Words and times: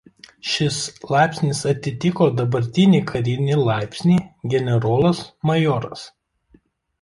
Šis 0.51 0.77
laipsnis 1.15 1.59
atitiko 1.71 2.29
dabartinį 2.39 3.01
karinį 3.11 3.59
laipsnį 3.67 4.17
generolas 4.55 5.23
majoras. 5.51 6.09